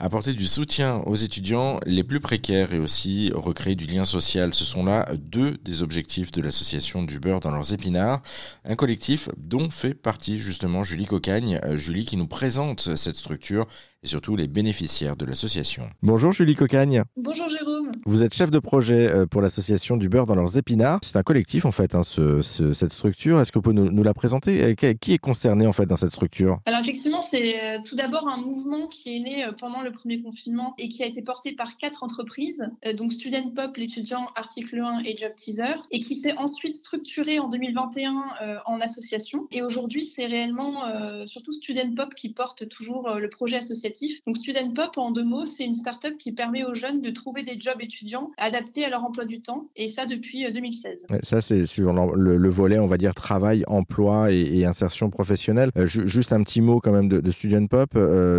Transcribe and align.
Apporter 0.00 0.32
du 0.32 0.48
soutien 0.48 1.02
aux 1.06 1.14
étudiants 1.14 1.78
les 1.86 2.02
plus 2.02 2.18
précaires 2.18 2.74
et 2.74 2.80
aussi 2.80 3.30
recréer 3.32 3.76
du 3.76 3.86
lien 3.86 4.04
social, 4.04 4.52
ce 4.52 4.64
sont 4.64 4.84
là 4.84 5.06
deux 5.16 5.52
des 5.58 5.84
objectifs 5.84 6.32
de 6.32 6.42
l'association 6.42 7.04
du 7.04 7.20
beurre 7.20 7.38
dans 7.38 7.52
leurs 7.52 7.72
épinards, 7.72 8.20
un 8.64 8.74
collectif 8.74 9.28
dont 9.36 9.70
fait 9.70 9.94
partie 9.94 10.40
justement 10.40 10.82
Julie 10.82 11.06
Cocagne, 11.06 11.60
euh, 11.62 11.76
Julie 11.76 12.06
qui 12.06 12.16
nous 12.16 12.26
présente 12.26 12.96
cette 12.96 13.14
structure 13.14 13.66
et 14.02 14.08
surtout 14.08 14.34
les 14.34 14.48
bénéficiaires 14.48 15.14
de 15.14 15.26
l'association. 15.26 15.88
Bonjour 16.02 16.32
Julie 16.32 16.56
Cocagne. 16.56 17.04
Bonjour 17.16 17.48
Jérôme. 17.48 17.73
Vous 18.06 18.22
êtes 18.22 18.34
chef 18.34 18.50
de 18.50 18.58
projet 18.58 19.10
euh, 19.10 19.26
pour 19.26 19.40
l'association 19.40 19.96
du 19.96 20.08
beurre 20.08 20.26
dans 20.26 20.34
leurs 20.34 20.58
épinards. 20.58 21.00
C'est 21.02 21.16
un 21.16 21.22
collectif 21.22 21.64
en 21.64 21.72
fait, 21.72 21.94
hein, 21.94 22.02
cette 22.02 22.92
structure. 22.92 23.40
Est-ce 23.40 23.50
que 23.50 23.58
vous 23.58 23.62
pouvez 23.62 23.74
nous, 23.74 24.02
la 24.02 24.14
présenter? 24.14 24.76
Qui 24.76 25.12
est 25.12 25.18
concerné 25.18 25.66
en 25.66 25.72
fait 25.72 25.86
dans 25.86 25.96
cette 25.96 26.12
structure? 26.12 26.60
Alors 26.66 26.80
effectivement, 26.80 27.22
c'est 27.22 27.62
euh, 27.62 27.78
tout 27.84 27.96
d'abord 27.96 28.28
un 28.28 28.36
mouvement 28.36 28.88
qui 28.88 29.16
est 29.16 29.20
né 29.20 29.46
pendant 29.58 29.80
le 29.80 29.90
premier 29.90 30.20
confinement 30.20 30.74
et 30.78 30.88
qui 30.88 31.02
a 31.02 31.06
été 31.06 31.22
porté 31.22 31.52
par 31.52 31.76
quatre 31.76 32.02
entreprises, 32.02 32.68
euh, 32.86 32.92
donc 32.92 33.12
Student 33.12 33.50
Pop, 33.54 33.76
l'étudiant, 33.76 34.28
Article 34.36 34.80
1 34.80 35.00
et 35.04 35.16
Job 35.16 35.32
Teaser, 35.36 35.76
et 35.90 36.00
qui 36.00 36.16
s'est 36.16 36.36
ensuite 36.36 36.74
structuré 36.74 37.38
en 37.38 37.48
2021 37.48 38.24
euh, 38.42 38.56
en 38.66 38.80
association. 38.80 39.46
Et 39.50 39.62
aujourd'hui, 39.62 40.04
c'est 40.04 40.26
réellement 40.26 40.84
euh, 40.86 41.26
surtout 41.26 41.52
Student 41.52 41.94
Pop 41.96 42.14
qui 42.14 42.30
porte 42.30 42.68
toujours 42.68 43.14
le 43.14 43.28
projet 43.28 43.56
associatif. 43.56 44.22
Donc 44.24 44.36
Student 44.36 44.72
Pop, 44.74 44.98
en 44.98 45.10
deux 45.10 45.24
mots, 45.24 45.46
c'est 45.46 45.64
une 45.64 45.74
start-up 45.74 46.16
qui 46.18 46.32
permet 46.32 46.64
aux 46.64 46.74
jeunes 46.74 47.00
de 47.00 47.10
trouver 47.10 47.42
des 47.42 47.58
jobs 47.58 47.80
étudiants 47.80 47.93
adaptés 48.36 48.84
à 48.84 48.90
leur 48.90 49.04
emploi 49.04 49.24
du 49.24 49.40
temps, 49.40 49.68
et 49.76 49.88
ça 49.88 50.06
depuis 50.06 50.50
2016. 50.50 51.06
Ça, 51.22 51.40
c'est 51.40 51.66
sur 51.66 51.92
le, 51.92 52.48
volet, 52.48 52.78
on 52.78 52.86
va 52.86 52.96
dire, 52.96 53.14
travail, 53.14 53.64
emploi 53.66 54.32
et, 54.32 54.64
insertion 54.64 55.10
professionnelle. 55.10 55.70
juste 55.84 56.32
un 56.32 56.42
petit 56.42 56.60
mot 56.60 56.80
quand 56.80 56.92
même 56.92 57.08
de, 57.08 57.30
Student 57.30 57.66
Pop, 57.66 57.90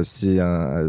c'est 0.04 0.40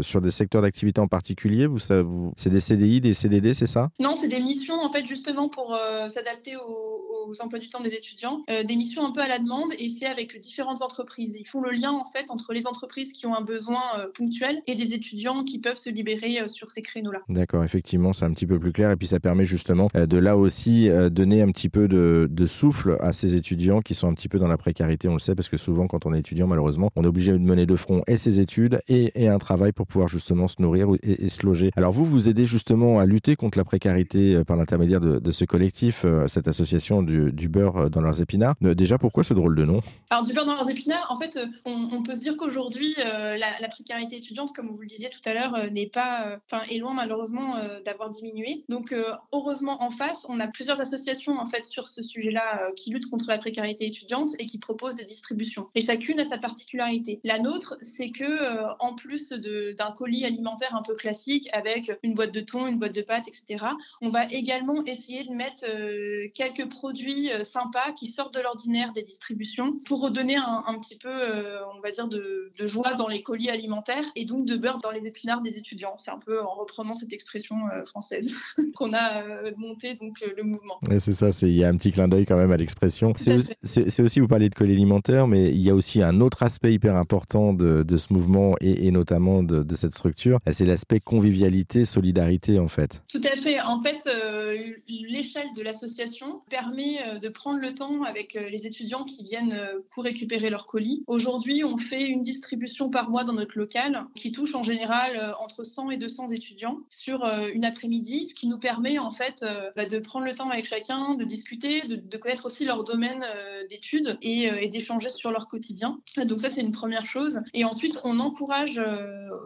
sur 0.01 0.21
des 0.21 0.31
secteurs 0.31 0.61
d'activité 0.61 1.01
en 1.01 1.07
particulier 1.07 1.27
vous, 1.65 1.79
ça, 1.79 2.01
vous, 2.01 2.33
C'est 2.37 2.49
des 2.49 2.59
CDI, 2.59 3.01
des 3.01 3.13
CDD, 3.13 3.53
c'est 3.53 3.67
ça? 3.67 3.89
Non, 3.99 4.15
c'est 4.15 4.27
des 4.27 4.39
missions 4.39 4.75
en 4.75 4.91
fait 4.91 5.05
justement 5.05 5.49
pour 5.49 5.73
euh, 5.73 6.07
s'adapter 6.07 6.55
aux, 6.55 7.33
emplois 7.41 7.59
du 7.59 7.67
temps 7.67 7.81
des 7.81 7.93
étudiants, 7.93 8.41
euh, 8.49 8.63
des 8.63 8.77
missions 8.77 9.05
un 9.05 9.11
peu 9.11 9.19
à 9.19 9.27
la 9.27 9.37
demande 9.37 9.71
et 9.77 9.89
c'est 9.89 10.05
avec 10.05 10.39
différentes 10.39 10.81
entreprises. 10.81 11.35
Ils 11.37 11.45
font 11.45 11.59
le 11.59 11.71
lien 11.71 11.91
en 11.91 12.05
fait 12.05 12.31
entre 12.31 12.53
les 12.53 12.67
entreprises 12.67 13.11
qui 13.11 13.27
ont 13.27 13.35
un 13.35 13.41
besoin 13.41 13.81
euh, 13.97 14.07
ponctuel 14.13 14.61
et 14.65 14.75
des 14.75 14.93
étudiants 14.93 15.43
qui 15.43 15.59
peuvent 15.59 15.77
se 15.77 15.89
libérer 15.89 16.47
sur 16.47 16.71
ces 16.71 16.81
créneaux-là. 16.81 17.19
D'accord, 17.27 17.65
effectivement, 17.65 18.13
c'est 18.13 18.23
un 18.23 18.31
petit 18.31 18.45
peu 18.45 18.56
plus 18.59 18.71
clair 18.71 18.91
et 18.91 18.95
puis 18.95 19.07
ça 19.07 19.19
permet 19.19 19.45
justement 19.45 19.89
de 19.93 20.17
là 20.17 20.37
aussi 20.37 20.89
donner 21.11 21.41
un 21.41 21.51
petit 21.51 21.69
peu 21.69 21.87
de, 21.87 22.45
souffle 22.45 22.95
à 23.01 23.11
ces 23.11 23.35
étudiants 23.35 23.81
qui 23.81 23.93
sont 23.93 24.07
un 24.07 24.13
petit 24.13 24.29
peu 24.29 24.39
dans 24.39 24.47
la 24.47 24.57
précarité, 24.57 25.09
on 25.09 25.13
le 25.13 25.19
sait, 25.19 25.35
parce 25.35 25.49
que 25.49 25.57
souvent 25.57 25.87
quand 25.87 26.05
on 26.05 26.13
est 26.13 26.19
étudiant, 26.19 26.47
malheureusement, 26.47 26.89
on 26.95 27.03
est 27.03 27.07
obligé 27.07 27.31
de 27.31 27.37
mener 27.37 27.65
de 27.65 27.75
front 27.75 28.03
et 28.07 28.17
ses 28.17 28.39
études 28.39 28.81
et, 28.87 29.27
un 29.27 29.39
travail 29.39 29.73
pour 29.73 29.87
pouvoir 29.87 30.07
justement 30.07 30.47
se 30.47 30.61
nourrir 30.61 30.87
et, 31.03 31.27
se 31.27 31.45
loger. 31.45 31.71
Alors 31.75 31.91
vous, 31.91 32.05
vous 32.05 32.29
aidez 32.29 32.45
justement 32.45 32.99
à 32.99 33.05
lutter 33.05 33.35
contre 33.35 33.57
la 33.57 33.65
précarité 33.65 34.35
euh, 34.35 34.43
par 34.43 34.57
l'intermédiaire 34.57 35.01
de, 35.01 35.31
ce 35.31 35.45
collectif, 35.45 36.03
euh, 36.05 36.27
cette 36.27 36.47
association 36.47 37.03
du, 37.03 37.49
beurre 37.49 37.77
euh, 37.77 37.89
dans 37.89 38.01
leurs 38.01 38.21
épinards. 38.21 38.55
Déjà, 38.61 38.97
pourquoi 38.97 39.23
ce 39.23 39.33
drôle 39.33 39.55
de 39.55 39.65
nom? 39.65 39.81
Alors 40.09 40.23
du 40.23 40.33
beurre 40.33 40.45
dans 40.45 40.55
leurs 40.55 40.69
épinards, 40.69 41.07
en 41.09 41.17
fait, 41.19 41.39
on, 41.65 42.03
peut 42.03 42.15
se 42.15 42.19
dire 42.19 42.37
qu'aujourd'hui, 42.37 42.95
la, 42.97 43.67
précarité 43.69 44.17
étudiante, 44.17 44.53
comme 44.55 44.69
vous 44.69 44.81
le 44.81 44.87
disiez 44.87 45.09
tout 45.09 45.29
à 45.29 45.33
l'heure, 45.33 45.71
n'est 45.71 45.87
pas, 45.87 46.39
enfin, 46.49 46.63
est 46.71 46.77
loin 46.77 46.93
malheureusement 46.93 47.55
d'avoir 47.85 48.09
diminué. 48.09 48.46
Donc 48.69 48.95
heureusement, 49.33 49.81
en 49.81 49.89
face, 49.89 50.25
on 50.29 50.39
a 50.39 50.47
plusieurs 50.47 50.81
associations 50.81 51.37
en 51.37 51.45
fait 51.45 51.65
sur 51.65 51.87
ce 51.87 52.03
sujet-là 52.03 52.71
qui 52.75 52.91
luttent 52.91 53.09
contre 53.09 53.27
la 53.27 53.37
précarité 53.37 53.85
étudiante 53.85 54.31
et 54.39 54.45
qui 54.45 54.57
proposent 54.57 54.95
des 54.95 55.05
distributions. 55.05 55.67
Et 55.75 55.81
chacune 55.81 56.19
a 56.19 56.25
sa 56.25 56.37
particularité. 56.37 57.19
La 57.23 57.39
nôtre, 57.39 57.77
c'est 57.81 58.11
que 58.11 58.75
en 58.79 58.95
plus 58.95 59.31
d'un 59.31 59.91
colis 59.91 60.25
alimentaire 60.25 60.75
un 60.75 60.81
peu 60.81 60.93
classique 60.95 61.49
avec 61.53 61.91
une 62.03 62.13
boîte 62.13 62.33
de 62.33 62.41
thon, 62.41 62.67
une 62.67 62.79
boîte 62.79 62.95
de 62.95 63.01
pâtes, 63.01 63.27
etc. 63.27 63.65
On 64.01 64.09
va 64.09 64.25
également 64.25 64.83
essayer 64.85 65.23
de 65.23 65.33
mettre 65.33 65.65
euh, 65.67 66.27
quelques 66.33 66.69
produits 66.69 67.31
euh, 67.31 67.43
sympas 67.43 67.91
qui 67.93 68.07
sortent 68.07 68.33
de 68.33 68.39
l'ordinaire 68.39 68.91
des 68.93 69.01
distributions 69.01 69.79
pour 69.85 70.01
redonner 70.01 70.35
un, 70.35 70.79
petit 70.79 70.97
peu, 70.97 71.09
euh, 71.09 71.59
on 71.75 71.79
va 71.79 71.91
dire, 71.91 72.07
de, 72.07 72.51
joie 72.59 72.93
dans 72.95 73.07
les 73.07 73.23
colis 73.23 73.49
alimentaires 73.49 74.05
et 74.15 74.25
donc 74.25 74.45
de 74.45 74.57
beurre 74.57 74.79
dans 74.79 74.91
les 74.91 75.07
épinards 75.07 75.41
des 75.41 75.57
étudiants. 75.57 75.95
C'est 75.97 76.11
un 76.11 76.19
peu 76.19 76.41
en 76.41 76.53
reprenant 76.55 76.95
cette 76.95 77.13
expression 77.13 77.55
française 77.85 78.26
qu'on 78.75 78.93
a 78.93 79.23
monté 79.55 79.95
donc 79.95 80.23
le 80.35 80.43
mouvement. 80.43 80.79
c'est 80.99 81.13
ça, 81.13 81.29
il 81.41 81.55
y 81.55 81.63
a 81.63 81.69
un 81.69 81.77
petit 81.77 81.91
clin 81.91 82.07
d'œil 82.07 82.25
quand 82.25 82.37
même 82.37 82.51
à 82.51 82.57
l'expression. 82.57 83.13
C'est 83.15 84.01
aussi, 84.01 84.19
vous 84.19 84.27
parlez 84.27 84.49
de 84.49 84.55
colis 84.55 84.73
alimentaires, 84.73 85.27
mais 85.27 85.49
il 85.51 85.61
y 85.61 85.69
a 85.69 85.75
aussi 85.75 86.01
un 86.01 86.19
autre 86.21 86.43
aspect 86.43 86.73
hyper 86.73 86.95
important 86.95 87.53
de, 87.53 87.97
ce 87.97 88.13
mouvement 88.13 88.55
et, 88.61 88.91
notamment 88.91 89.43
de, 89.43 89.63
de 89.63 89.75
cette 89.75 89.95
structure 89.95 90.39
c'est 90.57 90.65
l'aspect 90.65 90.99
convivialité, 90.99 91.85
solidarité 91.85 92.57
en 92.57 92.67
fait. 92.67 93.03
Tout 93.07 93.21
à 93.23 93.35
fait. 93.35 93.61
En 93.61 93.79
fait, 93.79 94.07
euh, 94.07 94.57
l'échelle 94.87 95.47
de 95.55 95.61
l'association 95.61 96.41
permet 96.49 96.97
euh, 97.05 97.19
de 97.19 97.29
prendre 97.29 97.59
le 97.59 97.75
temps 97.75 98.01
avec 98.01 98.35
euh, 98.35 98.49
les 98.49 98.65
étudiants 98.65 99.03
qui 99.03 99.23
viennent 99.23 99.55
pour 99.91 100.03
récupérer 100.03 100.49
leur 100.49 100.65
colis. 100.65 101.03
Aujourd'hui, 101.05 101.63
on 101.63 101.77
fait 101.77 102.07
une 102.07 102.23
distribution 102.23 102.89
par 102.89 103.11
mois 103.11 103.23
dans 103.23 103.33
notre 103.33 103.55
local 103.55 104.05
qui 104.15 104.31
touche 104.31 104.55
en 104.55 104.63
général 104.63 105.35
entre 105.39 105.63
100 105.63 105.91
et 105.91 105.97
200 105.97 106.29
étudiants 106.29 106.79
sur 106.89 107.23
une 107.53 107.65
après-midi, 107.65 108.16
ce 108.25 108.35
qui 108.35 108.47
nous 108.47 108.59
permet 108.59 108.99
en 108.99 109.11
fait 109.11 109.45
bah, 109.75 109.85
de 109.85 109.99
prendre 109.99 110.25
le 110.25 110.33
temps 110.33 110.49
avec 110.49 110.65
chacun, 110.65 111.15
de 111.15 111.23
discuter, 111.23 111.81
de, 111.81 112.17
connaître 112.17 112.45
aussi 112.45 112.65
leur 112.65 112.83
domaine 112.83 113.25
d'études 113.69 114.17
et, 114.21 114.67
d'échanger 114.69 115.09
sur 115.09 115.31
leur 115.31 115.47
quotidien. 115.47 115.99
Donc 116.17 116.41
ça, 116.41 116.49
c'est 116.49 116.61
une 116.61 116.71
première 116.71 117.05
chose. 117.05 117.39
Et 117.53 117.63
ensuite, 117.63 117.99
on 118.03 118.19
encourage 118.19 118.81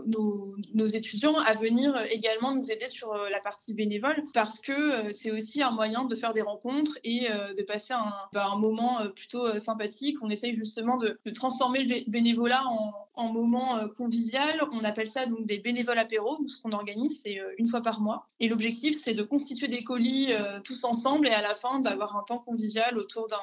nos, 0.06 0.88
étudiants 0.88 1.38
à 1.38 1.54
venir 1.54 1.96
également 2.10 2.54
nous 2.54 2.72
aider 2.72 2.88
sur 2.88 3.14
euh, 3.14 3.30
la 3.30 3.40
partie 3.40 3.74
bénévole 3.74 4.24
parce 4.34 4.60
que 4.60 4.72
euh, 4.72 5.12
c'est 5.12 5.32
aussi 5.32 5.62
un 5.62 5.72
moyen 5.72 6.06
de 6.06 6.16
faire 6.16 6.34
des 6.34 6.42
rencontres 6.42 6.98
et 7.04 7.32
euh, 7.32 7.54
de 7.54 7.64
passer 7.64 7.94
un, 7.94 8.14
bah, 8.34 8.50
un 8.52 8.58
moment 8.58 9.00
plutôt 9.16 9.58
sympathique. 9.60 10.18
On 10.22 10.30
essaye 10.30 10.56
justement 10.56 10.98
de, 10.98 11.20
transformer 11.34 11.84
le 11.84 12.10
bénévolat 12.10 12.64
en, 12.68 12.94
en 13.16 13.32
moment 13.32 13.88
convivial. 13.98 14.62
On 14.72 14.84
appelle 14.84 15.08
ça 15.08 15.26
donc 15.26 15.46
des 15.46 15.60
bénévoles 15.60 16.00
apéros. 16.00 16.40
Ce 16.48 16.62
qu'on 16.62 16.72
organise, 16.72 17.22
c'est 17.22 17.40
une 17.58 17.68
fois 17.68 17.82
par 17.82 18.02
mois. 18.02 18.28
Et 18.40 18.48
l'objectif, 18.48 18.98
c'est 19.00 19.14
de 19.14 19.24
constituer 19.24 19.68
des 19.68 19.84
colis 19.84 20.34
tous 20.64 20.84
ensemble 20.84 21.28
et 21.28 21.32
à 21.32 21.42
la 21.42 21.56
fin 21.56 21.80
d'avoir 21.80 22.16
un 22.16 22.24
temps 22.24 22.40
convivial 22.40 22.98
autour 22.98 23.28
d'un 23.28 23.38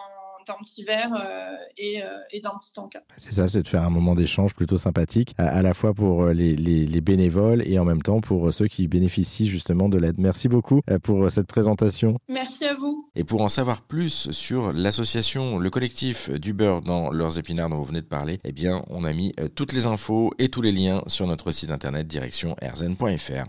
d'un 0.49 0.63
petit 0.65 0.83
verre 0.83 1.13
euh, 1.15 1.57
et, 1.77 2.03
euh, 2.03 2.07
et 2.33 2.41
d'un 2.41 2.53
petit 2.59 2.79
encas. 2.79 3.03
C'est 3.17 3.33
ça, 3.33 3.49
c'est 3.49 3.63
de 3.63 3.69
faire 3.69 3.83
un 3.83 3.91
moment 3.91 4.15
d'échange 4.15 4.55
plutôt 4.55 4.79
sympathique, 4.79 5.35
à, 5.39 5.63
la 5.63 5.75
fois 5.75 5.95
pour 5.95 6.25
euh, 6.25 6.33
les, 6.33 6.57
les, 6.57 7.01
bénévoles 7.01 7.63
et 7.67 7.79
en 7.79 7.85
même 7.85 8.03
temps 8.03 8.21
pour 8.21 8.53
ceux 8.53 8.67
qui 8.67 8.89
bénéficient 8.89 9.49
justement 9.49 9.89
de 9.89 9.99
l'aide. 9.99 10.17
Merci 10.19 10.49
beaucoup 10.49 10.81
pour 11.03 11.31
cette 11.31 11.47
présentation. 11.47 12.19
Merci 12.29 12.65
à 12.65 12.75
vous. 12.75 13.09
Et 13.15 13.25
pour 13.25 13.43
en 13.43 13.49
savoir 13.49 13.83
plus 13.83 14.31
sur 14.33 14.73
l'association, 14.73 15.59
le 15.59 15.71
collectif 15.71 16.31
du 16.31 16.53
beurre 16.53 16.83
dans 16.83 17.11
leurs 17.11 17.39
épinards 17.39 17.69
dont 17.69 17.77
vous 17.77 17.85
venez 17.85 18.01
de 18.01 18.07
parler, 18.07 18.41
eh 18.45 18.53
bien, 18.53 18.85
on 18.89 19.05
a 19.05 19.13
mis 19.13 19.33
toutes 19.55 19.73
les 19.73 19.87
infos 19.87 20.33
et 20.39 20.49
tous 20.49 20.63
les 20.63 20.73
liens 20.73 21.03
sur 21.07 21.27
notre 21.27 21.53
site 21.53 21.71
internet 21.71 22.07
direction 22.07 22.57
rzn.fr. 22.63 23.47